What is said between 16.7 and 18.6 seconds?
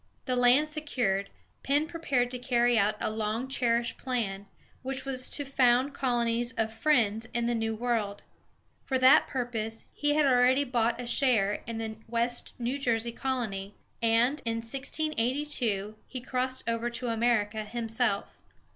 to America himself.